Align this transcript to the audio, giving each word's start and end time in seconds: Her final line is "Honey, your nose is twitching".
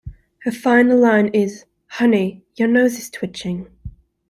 Her 0.39 0.51
final 0.51 0.97
line 0.97 1.27
is 1.27 1.65
"Honey, 1.85 2.41
your 2.55 2.67
nose 2.67 2.97
is 2.97 3.11
twitching". 3.11 3.67